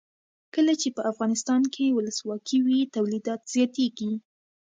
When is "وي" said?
2.65-2.79